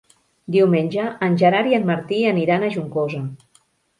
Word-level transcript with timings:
Diumenge 0.53 1.03
en 1.27 1.35
Gerard 1.41 1.69
i 1.73 1.77
en 1.79 1.85
Martí 1.91 2.21
aniran 2.31 2.65
a 2.69 2.73
Juncosa. 2.79 3.21